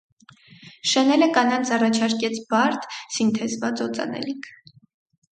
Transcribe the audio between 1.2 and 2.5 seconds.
կանանց առաջարկեց